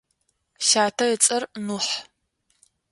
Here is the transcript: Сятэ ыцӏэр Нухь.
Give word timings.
Сятэ 0.67 1.05
ыцӏэр 1.13 1.43
Нухь. 1.65 1.93